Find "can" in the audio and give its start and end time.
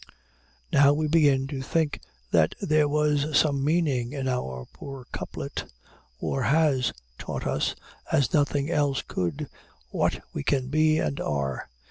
10.43-10.69